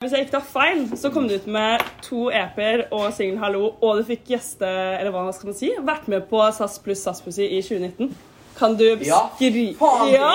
Hvis 0.00 0.14
jeg 0.16 0.24
ikke 0.24 0.32
tar 0.32 0.44
feil, 0.48 0.78
så 0.96 1.10
kom 1.12 1.26
du 1.28 1.34
ut 1.36 1.46
med 1.52 1.82
to 2.00 2.30
EP-er 2.32 2.86
og 2.88 3.10
singelen 3.12 3.36
'Hallo', 3.42 3.74
og 3.84 3.98
du 3.98 4.06
fikk 4.08 4.30
gjeste, 4.32 4.64
eller 4.96 5.10
hva 5.12 5.26
skal 5.36 5.50
man 5.50 5.56
si, 5.58 5.68
vært 5.76 6.06
med 6.08 6.22
på 6.30 6.40
SAS 6.56 6.78
pluss 6.80 7.02
SAS-pussy 7.04 7.44
i 7.44 7.58
2019. 7.60 8.14
Kan 8.56 8.78
du 8.80 8.86
Ja, 9.04 9.18
faen 9.82 10.08
ja. 10.08 10.30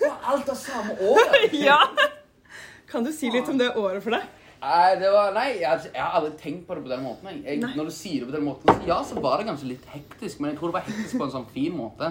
det 0.00 0.08
var 0.08 0.32
alt 0.32 0.48
av 0.48 0.56
samme 0.56 0.96
året. 0.96 1.52
ja. 1.68 1.76
Kan 2.88 3.04
du 3.04 3.12
si 3.12 3.28
litt 3.28 3.52
om 3.52 3.60
det 3.60 3.68
året 3.76 4.00
for 4.02 4.16
deg? 4.16 4.24
Nei, 4.64 4.94
det 4.96 5.10
var, 5.12 5.34
nei 5.36 5.58
jeg, 5.60 5.80
jeg 5.92 6.00
har 6.00 6.14
aldri 6.16 6.30
tenkt 6.40 6.62
på 6.64 6.76
det 6.76 6.84
på 6.86 6.88
den 6.88 7.02
måten. 7.04 7.26
Jeg. 7.28 7.58
Jeg, 7.60 7.72
når 7.76 7.88
du 7.90 7.92
sier 7.92 8.22
det 8.22 8.28
på 8.30 8.36
den 8.38 8.46
måten, 8.46 8.70
så 8.70 8.86
ja, 8.88 8.96
så 9.04 9.20
var 9.20 9.36
det 9.40 9.44
kanskje 9.50 9.68
litt 9.74 9.88
hektisk, 9.92 10.38
men 10.40 10.50
jeg 10.50 10.56
tror 10.58 10.70
det 10.70 10.76
var 10.78 10.86
hektisk 10.86 11.18
på 11.20 11.26
en 11.26 11.34
sånn 11.34 11.44
fin 11.52 11.74
måte. 11.76 12.08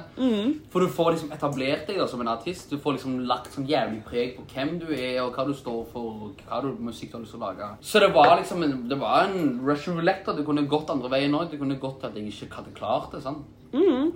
For 0.74 0.86
du 0.86 0.92
får 0.94 1.10
liksom 1.16 1.34
etablert 1.34 1.88
deg 1.90 1.98
da, 1.98 2.06
som 2.12 2.22
en 2.22 2.30
artist. 2.36 2.70
Du 2.70 2.78
får 2.84 3.00
liksom 3.00 3.16
lagt 3.30 3.50
sånn 3.56 3.66
jævlig 3.70 4.04
preg 4.06 4.36
på 4.38 4.46
hvem 4.54 4.76
du 4.84 4.86
er, 4.94 5.18
og 5.24 5.34
hva 5.34 5.48
du 5.50 5.56
står 5.58 5.82
for, 5.96 6.12
og 6.28 6.46
hva 6.46 6.62
du, 6.62 6.70
musikk 6.92 7.16
du 7.16 7.18
har 7.18 7.26
lyst 7.26 7.34
til 7.34 7.42
å 7.42 7.48
lage. 7.48 7.72
Så 7.90 8.04
det 8.06 8.12
var 8.14 8.36
liksom 8.38 8.62
en, 8.68 8.78
det 8.92 9.00
var 9.02 9.32
en 9.32 9.58
Russian 9.66 9.98
roulette. 9.98 10.38
Du 10.38 10.46
kunne 10.46 10.68
gått 10.70 10.94
andre 10.94 11.10
veien 11.16 11.34
òg. 11.40 11.50
Det 11.50 11.62
kunne 11.64 11.82
gått 11.82 12.06
at 12.06 12.14
jeg 12.22 12.30
ikke 12.30 12.54
hadde 12.60 12.78
klart 12.78 13.10
det. 13.18 13.24
sant? 13.26 13.50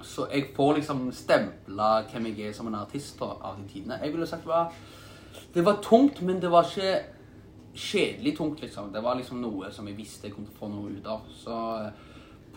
Så 0.05 0.30
jeg 0.30 0.52
får 0.54 0.76
liksom 0.84 1.08
stempla 1.18 2.04
hvem 2.12 2.30
jeg 2.30 2.52
er 2.52 2.54
som 2.54 2.70
en 2.70 2.77
artist 2.84 3.18
da, 3.18 3.34
av 3.41 3.58
de 3.58 3.66
tidene. 3.74 3.98
Jeg 4.04 4.13
ville 4.13 4.30
sagt 4.30 4.46
det 4.46 4.54
var 4.54 4.74
Det 5.55 5.63
var 5.66 5.82
tungt, 5.82 6.22
men 6.22 6.38
det 6.41 6.52
var 6.54 6.70
ikke 6.70 7.16
kjedelig 7.77 8.38
tungt, 8.38 8.62
liksom. 8.62 8.91
Det 8.94 9.02
var 9.05 9.17
liksom 9.20 9.41
noe 9.41 9.72
som 9.73 9.88
jeg 9.90 9.98
visste 9.98 10.27
jeg 10.27 10.35
kom 10.35 10.45
til 10.48 10.55
å 10.55 10.59
få 10.59 10.70
noe 10.72 10.91
ut 10.98 11.08
av. 11.08 11.26
Så 11.38 11.55
eh, 11.77 12.05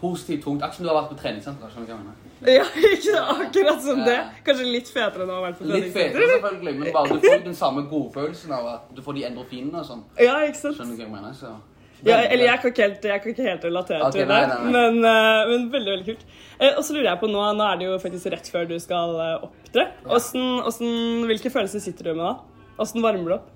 positivt 0.00 0.44
tungt. 0.44 0.62
Akkurat 0.62 0.76
som 0.76 0.86
du 0.86 0.90
har 0.90 0.98
vært 1.02 1.10
på 1.12 1.18
treningssenter. 1.20 1.72
skjønner 1.72 1.88
du 1.88 1.92
hva 1.92 1.98
jeg 1.98 2.04
mener? 2.04 2.28
Ja, 2.48 2.66
ikke 2.96 3.24
akkurat 3.46 3.82
som 3.84 4.04
det. 4.06 4.18
Kanskje 4.46 4.68
litt 4.68 4.92
fetere 4.92 5.26
enn 5.26 5.32
å 5.32 5.40
ha 5.40 5.48
vært 5.48 5.58
på 5.60 5.68
Litt 5.68 5.90
fetere, 5.94 6.28
selvfølgelig, 6.36 6.76
men 6.78 6.94
bare 6.94 7.18
du 7.18 7.26
får 7.26 7.42
den 7.48 7.58
samme 7.58 7.84
godfølelsen 7.90 8.54
av 8.56 8.70
at 8.76 8.94
du 8.96 9.02
får 9.04 9.18
de 9.18 9.26
endorfinene 9.28 9.82
og 9.82 9.90
sånn. 9.90 10.06
Ja, 10.20 10.38
ikke 10.46 10.62
sant? 10.62 10.80
Skjønner 10.80 10.96
du 10.96 11.02
hva 11.02 11.08
jeg 11.08 11.14
mener? 11.18 11.36
Så 11.36 11.52
Ja, 12.00 12.16
eller 12.22 12.46
jeg 12.46 12.60
kan 12.62 12.72
ikke 12.72 12.84
helt, 12.86 13.08
jeg 13.12 13.22
kan 13.22 13.34
ikke 13.34 13.44
helt 13.50 13.64
relatere 13.68 14.06
okay, 14.06 14.22
til 14.22 14.30
det, 14.30 14.40
nei, 14.48 14.60
nei. 14.64 14.70
Men, 14.72 15.02
eh, 15.04 15.50
men 15.52 15.66
veldig 15.74 15.96
veldig 15.98 16.06
kult. 16.14 16.22
Eh, 16.56 16.72
og 16.72 16.80
så 16.86 16.96
lurer 16.96 17.10
jeg 17.10 17.20
på 17.20 17.28
nå, 17.28 17.42
nå 17.58 17.66
er 17.66 17.80
det 17.82 17.90
jo 17.90 17.98
faktisk 18.00 18.32
rett 18.32 18.48
før 18.54 18.70
du 18.70 18.78
skal 18.80 19.18
opptre. 19.36 19.90
Hvordan, 20.06 20.46
hvordan, 20.64 20.94
hvilke 21.28 21.52
følelser 21.52 21.84
sitter 21.84 22.08
du 22.08 22.14
med 22.14 22.24
da? 22.24 22.36
Hvordan 22.80 23.04
varmer 23.04 23.28
du 23.28 23.36
opp? 23.36 23.50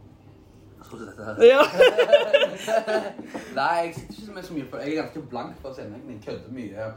Jeg 0.92 1.06
dette 1.08 1.24
her. 1.24 1.34
Ja, 1.48 1.62
Nei, 3.58 3.74
jeg 3.86 3.94
sitter 3.94 4.20
ikke 4.22 4.34
med 4.34 4.42
så 4.46 4.54
mye 4.54 4.66
på 4.70 4.77
Jeg 4.82 4.92
er 4.96 5.00
ganske 5.02 5.22
blank 5.30 5.56
på 5.62 5.72
scenen. 5.74 6.02
Jeg 6.08 6.18
kødder 6.27 6.52
mye. 6.54 6.88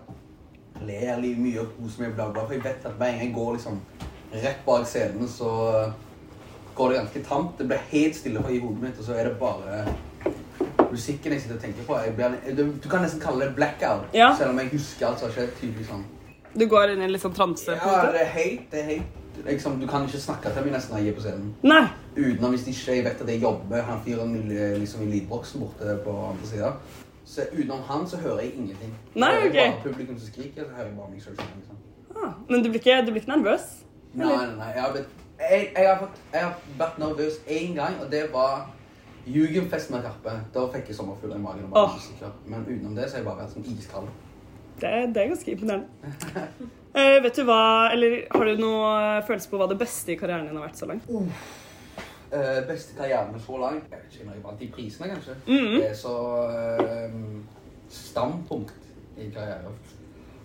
Ler 0.88 1.22
litt 1.22 1.40
mye 1.42 1.62
og 1.64 1.72
koser 1.78 2.04
meg, 2.04 2.16
bla, 2.18 2.28
bla. 2.34 2.44
For 2.46 2.54
jeg 2.58 2.64
vet 2.68 2.86
at 2.86 2.98
hver 3.00 3.12
gang 3.14 3.22
jeg 3.24 3.34
går 3.36 3.54
liksom 3.58 3.80
rett 4.34 4.60
bak 4.68 4.86
scenen, 4.90 5.28
så 5.32 5.52
går 6.78 6.92
det 6.94 7.00
ganske 7.00 7.24
tamt. 7.30 7.56
Det 7.62 7.68
blir 7.72 7.86
helt 7.94 8.16
stille 8.20 8.44
i 8.54 8.60
hodet 8.60 8.82
mitt, 8.84 9.00
og 9.00 9.08
så 9.08 9.16
er 9.18 9.30
det 9.32 9.38
bare 9.40 9.86
musikken 10.92 11.34
jeg 11.34 11.42
sitter 11.42 11.56
og 11.58 11.62
tenker 11.64 11.88
på. 11.88 11.98
Blir, 12.16 12.38
du, 12.58 12.64
du 12.84 12.90
kan 12.92 13.02
nesten 13.04 13.22
kalle 13.24 13.48
det 13.48 13.56
blackout, 13.58 14.06
Ja. 14.16 14.30
selv 14.38 14.54
om 14.54 14.60
jeg 14.62 14.70
husker 14.76 15.08
alt 15.10 15.20
som 15.20 15.30
har 15.32 15.36
skjedd. 15.40 15.56
tydelig 15.62 15.88
sånn. 15.90 16.06
du 16.58 16.66
går 16.68 16.94
inn 16.94 17.02
i 17.02 17.06
en 17.06 17.12
litt 17.12 17.22
sånn 17.22 17.36
transe? 17.36 17.74
Ja, 17.76 17.98
det 18.14 18.22
er 18.22 18.32
helt, 18.34 18.70
det 18.72 18.80
er 18.80 18.88
helt 18.94 19.27
liksom, 19.46 19.80
Du 19.82 19.88
kan 19.88 20.06
ikke 20.06 20.20
snakke 20.20 20.54
til 20.54 20.64
meg 20.66 20.74
nesten 20.74 20.96
når 20.96 21.04
jeg 21.04 21.14
er 21.14 21.18
på 21.18 21.26
scenen. 21.26 21.50
Nei. 21.64 21.84
Utenom 22.18 22.56
hvis 22.56 22.68
ikke 22.68 22.96
jeg 22.96 23.06
vet 23.06 23.22
at 23.22 23.30
jeg 23.34 23.42
jobber 23.42 23.82
han 23.90 24.00
fyren 24.06 24.38
liksom 24.80 25.04
i 25.06 25.12
lydboksen 25.12 25.62
borte 25.62 25.98
på 26.06 26.16
andre 26.30 26.48
sida. 26.48 26.72
Så 27.26 27.42
utenom 27.54 27.84
han 27.90 28.08
så 28.08 28.18
hører 28.18 28.40
jeg 28.40 28.54
ingenting. 28.56 28.94
Nei, 29.16 29.34
ok. 29.38 29.52
Det 29.54 29.66
er 29.66 29.72
Bare 29.72 29.84
publikum 29.84 30.20
som 30.20 30.28
skriker, 30.32 30.64
så 30.64 30.72
hører 30.78 30.88
jeg 30.88 30.98
bare 30.98 31.12
meg 31.12 31.22
selv. 31.22 31.44
Liksom. 31.58 31.78
Ah, 32.16 32.32
men 32.50 32.64
du 32.64 32.70
blir, 32.70 32.80
ikke, 32.80 33.02
du 33.06 33.12
blir 33.12 33.22
ikke 33.22 33.34
nervøs? 33.36 33.66
Nei, 34.14 34.26
nei, 34.26 34.56
nei. 34.56 34.72
Jeg 34.76 34.82
har, 34.82 34.92
blitt, 34.92 35.10
jeg, 35.40 35.68
jeg, 35.76 35.90
har 35.90 36.00
fått, 36.00 36.22
jeg 36.34 36.42
har 36.46 36.56
vært 36.80 37.00
nervøs 37.04 37.40
én 37.48 37.76
gang, 37.76 38.00
og 38.02 38.12
det 38.12 38.24
var 38.34 38.70
Jugendfest 39.28 39.92
med 39.92 40.06
Karpe. 40.06 40.38
Da 40.56 40.64
fikk 40.72 40.88
jeg 40.88 40.96
sommerfugler 40.96 41.36
i 41.36 41.44
magen. 41.44 41.66
og 41.68 41.76
bare 41.76 41.92
oh. 41.92 41.98
usikker. 42.00 42.32
Men 42.46 42.64
utenom 42.64 42.96
det 42.96 43.10
så 43.10 43.18
har 43.18 43.24
jeg 43.24 43.28
bare 43.28 43.42
vært 43.42 43.56
sånn 43.58 43.68
iskald. 43.74 44.08
Det, 44.82 44.92
det 45.14 45.22
er 45.22 45.32
ganske 45.34 45.54
imponerende. 45.54 45.88
Eh, 46.98 47.20
vet 47.22 47.36
du 47.38 47.44
hva, 47.46 47.92
eller 47.94 48.14
Har 48.32 48.48
du 48.48 48.62
noe 48.62 48.92
følelse 49.28 49.50
på 49.52 49.58
hva 49.60 49.68
det 49.70 49.76
beste 49.78 50.14
i 50.14 50.18
karrieren 50.18 50.48
din 50.48 50.58
har 50.58 50.66
vært 50.66 50.80
så 50.80 50.88
langt? 50.90 51.06
Eh, 52.32 52.62
beste 52.66 52.96
karrieren 52.98 53.38
så 53.44 53.60
langt 53.62 53.92
Jeg 53.92 54.00
vet 54.00 54.16
ikke 54.16 54.26
når 54.26 54.34
jeg 54.34 54.46
vant 54.46 54.64
de 54.64 54.70
prisene, 54.74 55.10
kanskje. 55.12 55.36
Mhm. 55.46 55.76
Det 55.76 55.90
er 55.92 56.00
så 56.00 56.16
uh, 56.48 57.20
stampunkt 57.94 58.90
i 59.18 59.30
karrieren. 59.36 59.78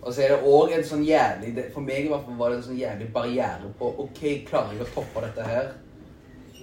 Og 0.03 0.13
så 0.13 0.25
er 0.25 0.35
det 0.35 0.51
òg 0.51 0.75
en 0.75 0.83
sånn 0.83 1.03
jævlig 1.07 1.65
For 1.71 1.85
meg 1.85 2.05
i 2.05 2.11
hvert 2.11 2.25
fall 2.27 2.37
var 2.37 2.51
det 2.51 2.59
en 2.59 2.67
sånn 2.67 2.79
jævlig 2.81 3.07
barriere 3.15 3.71
på 3.79 3.89
OK, 4.03 4.21
klarer 4.49 4.75
jeg 4.75 4.83
å 4.83 4.93
toppe 4.97 5.23
dette 5.25 5.47
her 5.47 5.71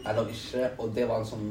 eller 0.08 0.28
ikke? 0.32 0.70
Og 0.78 0.94
det 0.94 1.06
var 1.08 1.20
en 1.20 1.28
sånn 1.28 1.48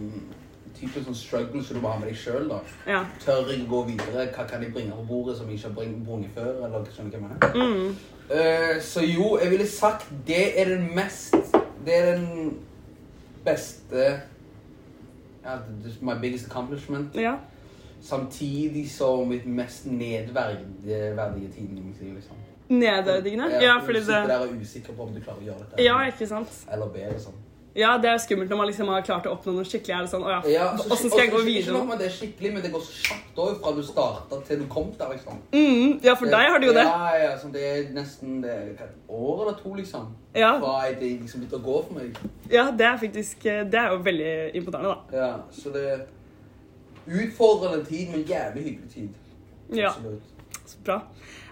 type 0.80 1.04
sånn 1.04 1.18
struggle 1.18 1.64
som 1.64 1.78
du 1.78 1.84
må 1.84 1.92
ha 1.92 2.00
med 2.00 2.10
deg 2.12 2.18
sjøl. 2.20 2.50
Ja. 2.88 3.04
Tør 3.24 3.52
jeg 3.52 3.68
gå 3.70 3.84
videre? 3.90 4.30
Hva 4.36 4.46
kan 4.50 4.64
jeg 4.64 4.74
bringe 4.76 4.96
på 4.96 5.06
bordet 5.10 5.38
som 5.38 5.50
jeg 5.50 5.60
ikke 5.60 5.74
har 5.74 5.94
brunget 6.06 6.34
før? 6.38 6.66
Eller 6.68 6.90
skjønner 6.96 7.12
du 7.12 7.18
hva 7.20 7.30
jeg 7.30 7.30
mener? 7.30 7.78
Mm. 7.84 8.18
Uh, 8.30 8.76
så 8.86 9.06
jo, 9.06 9.30
jeg 9.42 9.52
ville 9.52 9.68
sagt 9.68 10.10
det 10.28 10.44
er 10.62 10.70
den 10.70 10.84
mest 10.94 11.56
Det 11.86 11.96
er 11.96 12.12
den 12.12 12.60
beste 13.42 14.04
ja, 15.42 15.56
My 16.02 16.20
biggest 16.22 16.50
accomplishment. 16.52 17.16
ja. 17.16 17.38
Samtidig 18.02 18.86
som 18.92 19.28
mitt 19.28 19.46
mest 19.46 19.86
nedverdige 19.86 21.50
tiden 21.52 21.78
i 21.78 21.82
mitt 21.82 22.02
liv. 22.02 22.14
liksom. 22.14 22.36
Nedverdigende? 22.70 23.50
Ja, 23.52 23.64
ja 23.64 23.80
fordi 23.86 24.00
sitter 24.00 24.22
det 24.22 24.30
der 24.30 24.40
og 24.40 24.54
er 24.56 24.62
usikker 24.62 24.94
på 24.94 25.04
om 25.04 25.14
du 25.14 25.20
klarer 25.20 25.42
å 25.42 25.44
gjøre 25.44 25.60
dette. 25.60 25.84
Ja, 25.84 25.98
ikke 26.08 26.28
sant? 26.30 26.60
Eller 26.72 26.92
bedre 26.94 27.20
sånn. 27.20 27.40
Ja, 27.80 27.94
det 28.02 28.10
er 28.12 28.18
skummelt 28.20 28.50
når 28.52 28.58
man 28.60 28.68
liksom 28.68 28.90
har 28.92 29.02
klart 29.08 29.28
å 29.30 29.32
oppnå 29.38 29.54
noe 29.56 29.68
skikkelig. 29.68 29.94
Er 29.96 30.02
det 30.06 30.12
sånn, 30.12 30.26
ja, 30.28 30.40
Ja, 30.52 30.66
så- 30.78 30.88
Hvordan 30.90 31.10
skal 31.14 31.20
jeg 31.24 31.32
gå 31.32 31.42
videre? 31.46 31.62
Ikke 31.64 31.78
nok 31.78 31.88
med 31.88 32.00
det 32.04 32.12
skikkelig, 32.12 32.54
men 32.54 32.62
det 32.66 32.72
går 32.74 32.82
så 32.88 32.94
kjapt 33.08 33.40
òg 33.46 33.62
fra 33.62 33.72
du 33.78 33.82
starta 33.88 34.42
til 34.48 34.60
du 34.60 34.66
kom 34.68 34.92
der. 35.00 35.10
liksom. 35.14 35.38
Mm, 35.54 36.00
ja, 36.04 36.14
for 36.20 36.26
deg 36.26 36.50
har 36.52 36.60
det 36.60 36.68
jo 36.68 36.74
det. 36.74 36.84
Ja, 36.84 37.16
ja, 37.24 37.32
så 37.38 37.52
det 37.54 37.64
er 37.72 37.94
nesten 37.94 38.42
det 38.44 38.52
er 38.52 38.84
et 38.84 38.96
år 39.08 39.42
eller 39.42 39.58
to, 39.64 39.74
liksom. 39.74 40.08
Ja, 40.36 40.60
Fra 40.60 40.90
det 41.00 41.22
liksom 41.22 41.42
begynte 41.42 41.60
å 41.62 41.64
gå 41.64 41.88
for 41.88 41.94
meg. 41.94 42.18
ja 42.52 42.70
det 42.72 42.86
er 42.86 42.98
faktisk 42.98 43.44
Det 43.44 43.74
er 43.80 43.90
jo 43.92 43.98
veldig 44.04 44.56
imponerende, 44.56 44.96
da. 45.12 45.18
Ja, 45.18 45.34
så 45.52 45.74
det 45.74 45.84
er 45.88 46.00
utfordrende 47.08 47.86
tid, 47.86 48.10
men 48.12 48.24
jævlig 48.24 48.64
hyggelig 48.64 48.90
tid. 48.94 49.10
Ja, 49.74 49.92
så 50.66 50.78
bra. 50.86 51.02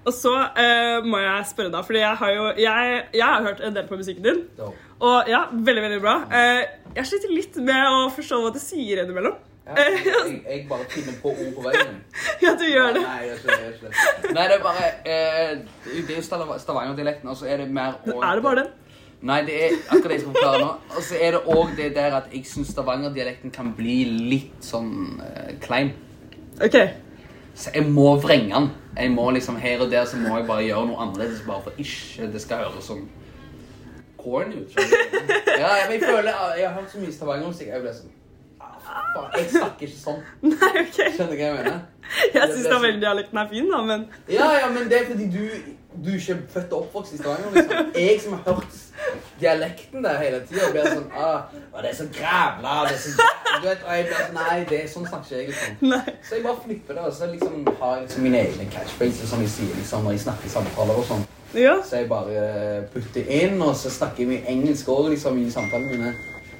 Og 0.05 0.13
så 0.13 0.31
uh, 0.33 1.05
må 1.05 1.17
jeg 1.19 1.45
spørre 1.49 1.71
da, 1.71 1.81
fordi 1.81 1.99
jeg 1.99 2.16
har 2.16 2.31
jo 2.31 2.43
jeg, 2.57 3.03
jeg 3.13 3.25
har 3.25 3.41
hørt 3.43 3.61
en 3.61 3.75
del 3.75 3.87
på 3.87 3.95
musikken 3.99 4.23
din. 4.23 4.43
Dope. 4.57 4.77
Og 5.00 5.28
ja, 5.30 5.44
veldig, 5.53 5.84
veldig 5.84 6.00
bra. 6.02 6.16
Eh, 6.34 6.63
jeg 6.97 7.06
sliter 7.12 7.34
litt 7.34 7.58
med 7.62 7.84
å 7.91 8.08
forstå 8.16 8.40
hva 8.41 8.50
du 8.56 8.59
sier 8.62 9.03
innimellom. 9.03 9.35
Ja, 9.68 9.75
jeg, 9.84 10.38
jeg 10.47 10.63
bare 10.69 10.85
finner 10.90 11.18
på 11.22 11.34
ord 11.35 11.52
på 11.58 11.66
veien. 11.68 11.97
Ja, 12.46 12.53
du 12.58 12.63
gjør 12.66 12.94
det. 12.96 13.03
Nei, 13.03 13.19
jeg 13.28 13.38
gjør 13.44 13.72
ikke 13.75 13.91
det. 13.91 14.34
Nei, 14.38 14.44
det 14.47 14.56
er 14.58 14.63
bare 14.63 14.90
eh, 15.03 15.53
Det 15.85 16.13
er 16.13 16.19
jo 16.22 16.25
Stavanger- 16.25 16.62
Stavanger-dialekten, 16.63 17.30
og 17.34 17.38
så 17.40 17.50
er 17.52 17.62
det 17.63 17.69
mer 17.74 17.97
og- 18.08 18.24
Er 18.24 18.40
det 18.40 18.44
bare 18.46 18.63
den? 18.63 18.72
Nei, 19.28 19.40
det 19.47 19.56
er 19.66 19.72
akkurat 19.90 20.12
det 20.12 20.16
jeg 20.18 20.22
skal 20.22 20.34
forklare 20.35 20.62
nå. 20.62 20.69
Og 20.96 21.02
så 21.08 21.18
er 21.25 21.31
det 21.34 21.40
òg 21.50 21.72
det 21.78 21.88
der 21.96 22.16
at 22.22 22.28
jeg 22.34 22.46
syns 22.46 22.69
Stavanger-dialekten 22.74 23.53
kan 23.56 23.72
bli 23.78 23.96
litt 24.31 24.66
sånn 24.66 24.91
eh, 25.25 25.56
klein. 25.64 25.94
OK. 26.64 26.78
Så 27.58 27.74
jeg 27.74 27.85
må 27.90 28.12
vrenge 28.22 28.53
den. 28.53 28.68
Jeg 28.97 29.12
må 29.14 29.28
liksom 29.34 29.58
Her 29.62 29.81
og 29.85 29.91
der 29.94 30.06
så 30.09 30.18
må 30.22 30.38
jeg 30.38 30.46
bare 30.50 30.66
gjøre 30.68 30.85
noe 30.91 31.02
annerledes 31.06 31.41
bare 31.46 31.66
for 31.66 31.81
ikke 31.81 32.29
det 32.34 32.41
skal 32.46 32.66
høres 32.69 32.88
sånn 32.90 33.08
corny 34.23 34.61
ut. 34.63 34.78
Ja, 35.61 35.72
jeg 35.89 36.01
føler 36.03 36.31
Jeg 36.57 36.67
har 36.69 36.73
hørt 36.79 36.91
så 36.91 37.00
mye 37.01 37.11
Stavanger-musikk. 37.16 37.67
Jeg 37.73 37.81
ble 37.81 37.94
sånn 37.97 38.11
ah, 38.61 39.29
Jeg 39.38 39.47
snakker 39.55 39.88
ikke 39.88 40.00
sånn. 40.00 40.19
Nei, 40.51 40.73
OK. 40.83 41.00
Skjønner 41.00 41.31
du 41.31 41.38
hva 41.39 41.47
jeg 41.47 41.55
mener? 41.57 41.79
Jeg 42.33 42.51
syns 42.53 42.67
Stavanger-dialekten 42.67 43.41
er 43.44 43.50
fin, 43.51 43.72
da, 43.73 43.81
men 43.89 44.05
Ja, 44.31 44.51
ja, 44.61 44.69
men 44.73 44.89
det 44.91 45.01
er 45.01 45.09
fordi 45.11 45.29
du 45.33 45.41
Du 46.05 46.11
ikke 46.13 46.35
er 46.38 46.44
født 46.53 46.73
og 46.78 46.85
oppvokst 46.85 47.16
i 47.17 47.22
Stavanger. 47.23 47.50
liksom. 47.57 47.91
Jeg 47.97 48.22
som 48.22 48.38
har 48.38 48.44
hørt 48.53 48.78
dialekten 49.41 50.05
der 50.05 50.22
hele 50.22 50.44
tida, 50.49 50.69
blir 50.73 50.88
sånn 50.94 51.09
ah, 51.17 51.49
Det 51.81 51.89
er 51.91 51.97
så 52.03 52.07
grævla 52.19 52.78
det 52.89 52.95
er 52.99 53.03
så 53.07 53.16
jævla-» 53.17 53.36
Du 53.62 53.68
vet, 53.68 53.84
og 53.85 53.94
jeg 53.95 54.07
sånn 54.12 54.38
Nei, 54.38 54.57
det 54.69 54.79
er 54.84 54.88
sånn 54.91 55.07
snakker 55.07 55.28
ikke 55.28 55.37
jeg. 55.37 55.47
liksom. 55.52 55.90
Nei. 55.93 56.14
Så 56.28 56.35
jeg 56.37 56.43
bare 56.46 56.61
flipper 56.66 56.97
det, 56.97 57.03
og 57.09 57.14
så 57.14 57.29
liksom 57.31 57.67
har 57.81 57.96
jeg 57.96 58.05
liksom 58.05 58.23
mine 58.28 58.41
egne 58.46 58.70
catchphrases 58.73 59.29
som 59.31 59.43
jeg 59.43 59.53
sier 59.55 59.76
liksom, 59.79 60.03
når 60.08 60.17
jeg 60.17 60.23
snakker 60.28 60.53
samtaler 60.58 61.02
og 61.02 61.08
sånn. 61.09 61.26
Ja. 61.58 61.78
Så 61.87 62.02
jeg 62.02 62.09
bare 62.11 62.41
eh, 62.43 62.81
putter 62.93 63.29
inn, 63.40 63.61
og 63.64 63.76
så 63.79 63.90
snakker 63.93 64.23
jeg 64.23 64.31
mye 64.34 64.52
engelsk 64.52 64.90
òg 64.91 65.09
liksom, 65.14 65.40
i 65.41 65.52
samtalene 65.53 65.96
mine. 65.96 66.14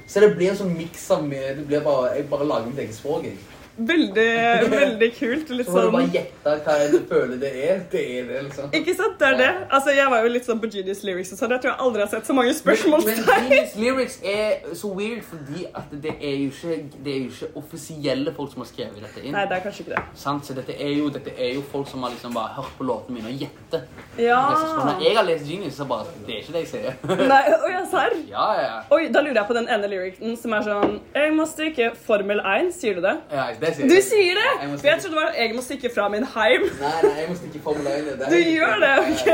Så 0.08 0.24
det 0.24 0.32
blir 0.38 0.54
en 0.54 0.60
sånn 0.62 0.72
miks 0.78 1.04
av 1.12 1.26
mye 1.28 1.50
Det 1.58 1.66
blir 1.68 1.82
bare 1.84 2.14
Jeg 2.16 2.30
bare 2.32 2.46
lager 2.48 2.70
mitt 2.70 2.78
eget 2.80 2.96
språk, 2.96 3.26
jeg. 3.28 3.36
Veldig, 3.78 4.70
veldig 4.72 5.10
kult. 5.20 5.50
Litt 5.54 5.68
Så 5.68 5.74
må 5.74 5.82
du 5.82 5.86
sånn 5.86 5.96
bare 5.98 6.10
gjette 6.16 6.54
hva 6.66 6.76
du 6.90 6.98
føler 7.10 7.38
det 7.42 7.52
er. 7.62 7.82
Det 7.92 8.02
er 8.18 8.24
det, 8.30 8.40
liksom. 8.48 8.72
Ikke 8.74 8.96
sant? 8.98 9.18
Det 9.20 9.28
er 9.28 9.36
det. 9.38 9.50
Altså, 9.70 9.94
Jeg 9.94 10.10
var 10.10 10.24
jo 10.26 10.32
litt 10.34 10.48
sånn 10.48 10.62
på 10.64 10.70
Genius 10.74 11.04
Lyrics 11.06 11.34
og 11.36 11.42
sånn. 11.42 11.54
Jeg 11.54 11.62
tror 11.64 11.72
jeg 11.74 11.86
aldri 11.86 12.02
har 12.02 12.10
sett 12.12 12.26
så 12.26 12.34
mange 12.34 12.54
Men 12.66 12.96
men 13.08 13.22
Genius 13.52 13.76
Lyrics 13.78 14.18
er 14.24 14.74
så 14.78 14.90
weird 14.98 15.22
fordi 15.28 15.68
at 15.78 15.92
det 15.92 16.16
er 16.18 16.36
jo 16.42 16.50
ikke, 16.50 16.78
det 17.06 17.14
er 17.14 17.20
jo 17.20 17.30
ikke 17.30 17.52
offisielle 17.62 18.34
folk 18.34 18.54
som 18.56 18.64
har 18.64 18.70
skrevet 18.72 19.04
dette 19.06 19.24
inn. 19.24 19.36
Nei, 19.38 19.46
det 19.46 19.60
er 19.60 19.64
kanskje 19.68 19.86
ikke 19.86 19.94
det. 19.96 20.04
Sant? 20.18 20.48
Så 20.48 20.58
dette 20.58 20.74
er, 20.74 20.94
jo, 20.98 21.12
dette 21.14 21.36
er 21.38 21.54
jo 21.54 21.62
folk 21.72 21.90
som 21.92 22.02
har 22.08 22.16
liksom 22.16 22.34
bare 22.38 22.56
hørt 22.58 22.74
på 22.80 22.88
låtene 22.88 23.20
mine 23.20 23.34
og 23.34 23.46
gjettet. 23.46 23.86
Ja. 24.18 24.42
Når 24.88 25.04
jeg 25.06 25.14
har 25.20 25.28
lest 25.28 25.46
Genius, 25.48 25.78
så 25.78 25.86
bare 25.86 26.10
Det 26.26 26.34
er 26.34 26.42
ikke 26.42 26.58
det 26.58 26.66
jeg 26.66 26.72
sier. 26.74 26.98
Nei, 27.32 27.42
Oi, 27.54 27.72
ja, 27.76 27.84
serr? 27.92 28.18
Ja, 28.32 28.48
ja. 28.58 28.76
Oi, 28.96 29.04
da 29.14 29.22
lurer 29.22 29.42
jeg 29.44 29.50
på 29.52 29.58
den 29.58 29.70
ene 29.70 29.92
lyricen 29.92 30.34
som 30.40 30.56
er 30.58 30.66
sånn 30.66 30.98
Jeg 31.14 31.34
må 31.38 31.46
stryke 31.50 31.92
Formel 32.08 32.42
1. 32.42 32.74
Sier 32.78 32.98
du 32.98 33.06
det? 33.06 33.16
ja 33.32 33.48
det 33.67 33.67
sier 33.76 33.88
Du 33.88 33.94
jeg. 33.96 34.04
sier 34.04 34.34
det! 34.40 34.50
Jeg 34.62 34.70
må 34.70 34.78
jeg 34.84 35.02
trodde 35.02 35.16
det 35.16 35.22
var 35.24 35.32
Jeg 35.38 35.56
må 35.56 35.62
stikke 35.66 35.90
fra 35.94 36.08
min 36.10 36.24
heim. 36.36 36.62
Nei, 36.82 36.92
nei, 37.04 37.14
jeg 37.22 37.28
må 37.30 37.36
stikke 37.36 37.60
1. 37.60 37.84
Det 37.84 38.14
er- 38.14 38.30
Du 38.30 38.38
gjør 38.38 38.76
det, 38.84 38.94
ok. 39.12 39.26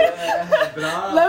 Bra. 0.76 0.92
Nei, 1.14 1.26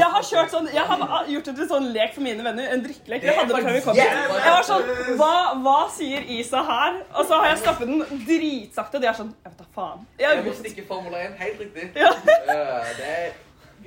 Jeg 0.00 0.08
har 0.14 0.22
kjørt 0.30 0.50
sånn 0.54 0.68
Jeg 0.74 0.84
har 0.90 1.24
gjort 1.30 1.44
det 1.50 1.56
til 1.60 1.68
sånn 1.70 1.88
lek 1.94 2.14
for 2.14 2.20
mine 2.26 2.42
venner. 2.46 2.68
En 2.74 2.82
drikkelek. 2.84 3.22
Vi 3.22 3.34
hadde 3.38 3.54
det 3.54 3.62
før 3.68 3.72
vi 3.78 3.80
kom 3.86 3.94
hit. 3.94 4.04
Jeg 4.04 4.52
var 4.56 4.66
sånn 4.66 4.84
hva, 5.20 5.32
hva 5.64 5.78
sier 5.96 6.22
Isa 6.38 6.62
her? 6.66 7.00
Og 7.14 7.26
så 7.28 7.40
har 7.40 7.50
jeg 7.52 7.58
stappet 7.64 7.86
den 7.90 8.04
dritsakte, 8.26 8.96
og 8.98 9.02
de 9.02 9.10
er 9.12 9.18
sånn 9.22 9.32
Jeg 9.44 9.52
vet 9.52 9.58
da 9.58 9.66
faen. 9.76 10.06
Jeg 10.20 10.44
må 10.44 10.52
Jeg, 10.52 10.60
stikke 10.64 10.86
Formel 10.88 11.14
1. 11.14 11.36
Helt 11.40 11.60
riktig. 11.60 11.90
ja, 11.96 12.12
Ja, 12.46 12.80
det 12.96 13.10
er, 13.10 13.34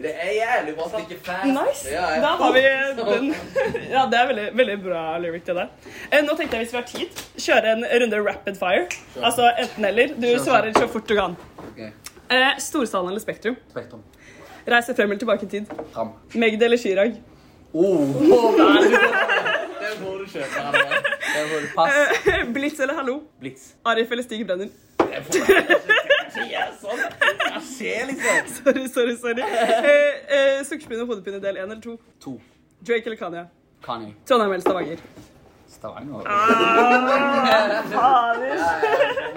det 0.03 0.11
er 0.15 0.29
jævlig 0.37 0.73
bra. 0.77 0.85
Stikke 0.93 1.17
fast. 1.25 1.45
nice. 1.45 1.89
Ja. 1.91 2.05
Da 2.23 2.31
har 2.39 2.53
vi 2.55 2.61
den. 2.99 3.33
Ja, 3.95 4.05
det 4.11 4.19
er 4.19 4.27
veldig, 4.31 4.45
veldig 4.59 4.77
bra 4.83 5.01
lyric 5.23 5.43
til 5.47 5.55
det. 5.59 5.65
Eh, 6.11 6.21
Nå 6.25 6.35
tenkte 6.39 6.57
jeg 6.59 6.65
hvis 6.67 6.73
vi 6.75 6.79
har 6.79 6.87
tid, 6.87 7.23
kjøre 7.47 7.73
en 7.75 7.83
runde 8.03 8.21
rapid 8.29 8.59
fire. 8.61 8.85
Altså 9.23 9.49
enten-eller. 9.65 10.13
Du 10.15 10.27
Kjør, 10.29 10.43
svarer 10.45 10.77
så 10.77 10.87
fort 10.93 11.09
du 11.09 11.15
kan. 11.19 11.35
Okay. 11.71 11.91
Eh, 12.29 12.51
Storsalen 12.61 13.09
eller 13.11 13.23
Spektrum? 13.23 13.57
Spektrum. 13.73 14.03
Reise 14.69 14.93
frem 14.95 15.09
eller 15.09 15.19
tilbake 15.23 15.47
i 15.47 15.49
tid? 15.49 15.71
Fram. 15.95 16.11
Magd 16.37 16.63
eller 16.63 16.77
Chirag? 16.77 17.15
Oh, 17.73 17.99
det 19.79 19.91
får 19.99 20.19
du 20.19 20.25
kjøpe. 20.31 20.61
Pass. 21.75 21.93
Du. 22.25 22.31
Eh, 22.31 22.43
Blitz 22.53 22.79
eller 22.79 22.93
Hallo? 22.97 23.19
Blitz. 23.39 23.71
Arif 23.85 24.11
eller 24.11 24.23
Stig 24.25 24.45
Brenner? 24.47 24.69
Det 24.99 25.21
får 25.25 25.35
jeg 25.49 25.63
ikke 26.45 26.65
sånn. 26.81 26.99
Jeg 27.59 27.67
ser 27.69 27.99
liksom. 28.09 28.35
Sorry, 28.65 28.85
sorry, 28.95 29.15
sorry. 29.21 29.43
Eh, 29.43 30.13
eh, 30.37 30.59
Sukkerspinn 30.67 31.01
og 31.03 31.07
hodepine 31.13 31.39
del 31.43 31.55
1 31.59 31.63
eller 31.67 31.81
2? 31.83 31.93
To. 32.25 32.31
Drake 32.87 33.05
eller 33.11 33.19
Kanye? 33.19 33.43
Kanye. 33.85 34.11
Trondheim 34.27 34.51
eller 34.55 34.63
Stavanger? 34.63 34.99
Stavanger. 35.69 36.23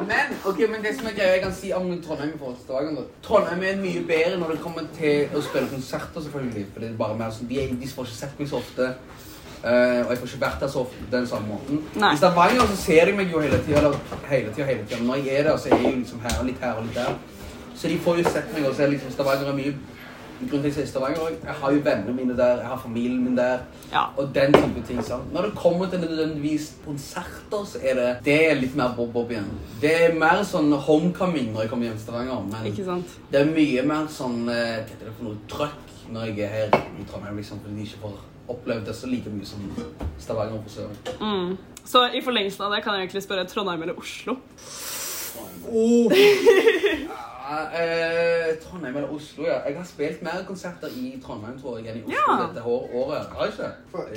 Men, 0.03 0.27
ok, 0.45 0.59
men 0.71 0.83
det 0.83 0.95
som 0.99 1.07
er 1.07 1.15
greia 1.17 1.33
jeg 1.37 1.43
kan 1.45 1.53
si 1.55 1.71
om 1.77 1.85
Trondheim 2.03 2.33
i 2.35 2.39
forhold 2.39 2.57
til 2.57 2.65
Stavanger 2.67 2.95
da. 2.97 3.03
Trondheim 3.27 3.63
er 3.69 3.77
mye 3.83 4.01
bedre 4.09 4.39
når 4.41 4.49
det 4.55 4.63
kommer 4.65 4.87
til 4.97 5.37
å 5.39 5.43
spille 5.45 5.69
konserter, 5.71 6.25
selvfølgelig. 6.25 6.65
For 6.73 6.83
det 6.83 6.89
er 6.91 6.97
bare 6.99 7.19
mer 7.21 7.31
sånn, 7.37 7.49
de, 7.51 7.57
er- 7.63 7.77
de 7.83 7.91
får 7.93 8.09
ikke 8.09 8.19
sett 8.23 8.41
meg 8.41 8.49
så 8.51 8.57
ofte. 8.63 8.85
eh, 9.63 10.01
og 10.03 10.11
jeg 10.11 10.19
får 10.23 10.29
ikke 10.33 10.43
vært 10.47 10.61
der 10.65 10.71
så 10.73 10.79
ofte 10.87 11.05
på 11.05 11.11
den 11.13 11.27
samme 11.31 11.47
måten. 11.53 11.77
Nei. 12.03 12.13
I 12.17 12.21
Stavanger 12.23 12.67
så 12.73 12.79
ser 12.83 13.03
de 13.11 13.15
meg 13.21 13.31
jo 13.31 13.39
hele 13.45 13.59
tida. 13.67 13.93
Hele 14.33 14.51
tida, 14.57 14.67
hele 14.73 14.83
tida. 14.89 14.99
Men 15.03 15.09
når 15.13 15.19
jeg 15.23 15.37
er 15.39 15.43
der, 15.51 15.57
så 15.57 15.71
er 15.71 15.77
jeg 15.79 15.85
jo 15.93 15.99
liksom 16.01 16.25
her 16.27 16.35
og 16.41 16.49
litt 16.51 16.61
her 16.67 16.75
og 16.81 16.85
litt 16.89 16.99
der. 16.99 17.13
Så 17.75 17.89
de 17.89 17.99
får 17.99 18.23
jo 18.23 18.25
sett 18.31 18.53
meg, 18.55 18.67
og 18.69 18.75
så 18.75 18.83
er 18.87 18.95
liksom 18.95 19.11
Stavanger 19.15 19.51
er 19.53 19.57
mye 19.59 19.75
grunn 20.43 20.51
til 20.51 20.59
at 20.59 20.65
jeg 20.65 20.75
sier 20.75 20.89
Stavanger 20.91 21.21
òg. 21.27 21.37
Jeg 21.45 21.55
har 21.61 21.73
jo 21.75 21.83
vennene 21.85 22.15
mine 22.17 22.37
der, 22.39 22.57
jeg 22.63 22.71
har 22.73 22.81
familien 22.83 23.21
min 23.25 23.37
der. 23.39 23.59
Ja. 23.93 24.05
Og 24.17 24.35
den 24.35 24.53
type 24.57 24.83
ting. 24.87 25.03
sant? 25.05 25.33
Når 25.33 25.43
det 25.49 25.53
kommer 25.55 25.91
til 25.91 26.01
nødvendigvis 26.01 26.73
konserter, 26.87 27.65
så 27.67 27.79
er 27.83 27.95
det 28.01 28.09
det 28.25 28.37
er 28.51 28.59
litt 28.59 28.75
mer 28.77 28.95
bob-bob 28.97 29.31
igjen. 29.31 29.49
Det 29.81 29.93
er 30.07 30.19
mer 30.19 30.43
sånn 30.49 30.73
homecoming 30.73 31.53
når 31.53 31.67
jeg 31.67 31.71
kommer 31.71 31.89
hjem 31.89 31.97
til 31.97 32.07
Stavanger. 32.07 32.45
Men 32.51 32.69
Ikke 32.73 32.85
sant? 32.85 33.17
det 33.33 33.41
er 33.41 33.55
mye 33.55 33.87
mer 33.87 34.11
sånn 34.11 34.49
eh, 34.49 34.83
Hva 34.83 34.91
heter 34.91 35.07
det 35.09 35.17
for 35.19 35.31
noe 35.31 35.41
trøkk 35.49 35.89
når 36.13 36.29
jeg 36.29 36.39
er 36.45 36.55
her 36.57 36.69
i 37.01 37.05
Trondheim, 37.09 37.37
liksom, 37.39 37.61
fordi 37.63 37.79
de 37.79 37.87
ikke 37.87 38.03
får 38.03 38.17
opplevd 38.53 38.89
det 38.89 38.95
så 38.99 39.07
like 39.09 39.31
mye 39.31 39.47
som 39.47 39.61
Stavanger 40.19 40.59
på. 40.59 40.89
Mm. 41.23 41.53
Så 41.85 42.03
i 42.13 42.21
forlengelsen 42.25 42.67
av 42.67 42.75
det 42.75 42.83
kan 42.85 42.99
jeg 42.99 43.07
egentlig 43.07 43.23
spørre 43.25 43.47
Trondheim 43.49 43.83
eller 43.87 43.99
Oslo? 43.99 44.37
Ja, 45.63 47.21
eh, 47.83 48.57
Trondheim 48.65 48.97
eller 48.97 49.11
Oslo, 49.15 49.45
ja. 49.47 49.59
Jeg 49.67 49.77
har 49.77 49.85
spilt 49.85 50.23
mer 50.23 50.43
konserter 50.49 50.89
i 50.97 51.15
Trondheim 51.27 51.61
tror 51.63 51.79
jeg, 51.79 51.87
enn 51.93 51.97
i 52.01 52.05
Oslo 52.05 52.17
Ja. 52.17 52.47
dette 52.47 52.63
år- 52.65 52.89
året. 53.05 53.27
Har 53.37 53.45
jeg 53.45 53.53
ikke? 53.53 53.71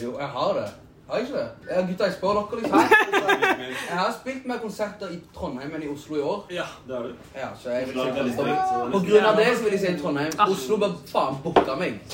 Jo, 0.03 0.17
jeg 0.19 0.27
har 0.27 0.53
det. 0.59 0.67
Har 1.09 1.17
jeg 1.17 1.27
ikke 1.27 1.37
det? 1.37 1.49
Ja, 1.69 1.81
gutta, 1.87 2.03
jeg 2.03 2.13
spør 2.13 2.33
dere 2.33 2.61
liksom. 2.61 2.79
Jeg 3.89 3.97
har 3.97 4.11
spilt 4.21 4.45
mer 4.49 4.57
konserter 4.61 5.07
i 5.13 5.19
Trondheim 5.35 5.75
enn 5.75 5.83
i 5.83 5.87
Oslo 5.93 6.15
i 6.17 6.21
år. 6.21 6.39
Ja, 6.51 6.65
det 6.87 6.95
har 6.95 7.03
du. 7.03 7.11
Ja, 7.35 7.47
så 7.61 7.69
jeg 7.69 7.87
vil 7.87 7.93
si 7.93 7.99
veldig 8.17 8.33
strikt, 8.33 8.63
så 8.69 8.75
det 8.79 8.87
er 8.87 8.91
På 8.95 8.99
grunn 9.07 9.25
av 9.29 9.35
det 9.37 9.45
så 9.57 9.63
vil 9.63 9.71
jeg 9.77 9.81
si 9.83 10.01
Trondheim. 10.01 10.31
Ah. 10.39 10.49
Oslo 10.51 10.77
bør 10.81 10.95
faen 11.11 11.37
booke 11.43 11.75
meg. 11.79 11.93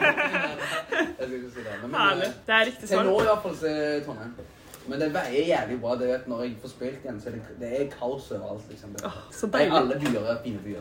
Jeg 0.00 1.26
skal 1.26 1.34
ikke 1.36 1.50
si 1.54 1.60
det. 1.66 1.74
Men, 1.82 1.94
Herlig. 2.00 2.26
eh, 2.26 2.32
Det 2.46 2.54
er 2.54 2.64
riktig 2.66 2.78
til 2.78 2.88
svar. 2.88 3.04
nå 3.04 3.20
i 3.20 3.24
hvert 3.28 3.42
fall 3.42 3.56
så 3.56 3.66
er 3.66 4.00
Trondheim. 4.04 4.32
Men 4.88 5.00
det 5.00 5.10
veier 5.14 5.46
jævlig 5.46 5.80
bra. 5.80 5.94
det 5.96 6.08
vet 6.08 6.28
Når 6.28 6.42
jeg 6.42 6.56
får 6.62 6.68
spilt 6.68 7.04
igjen, 7.04 7.20
så 7.20 7.28
er 7.28 7.32
det, 7.32 7.42
det 7.60 7.80
er 7.80 7.90
kaos 7.98 8.30
overalt. 8.32 8.62
liksom. 8.70 8.92
Det, 8.94 9.12
Så 9.30 9.46
deilig. 9.46 9.76
alle 9.76 10.00
byer 10.00 10.20
er 10.20 10.42
fine 10.44 10.58
byer. 10.64 10.80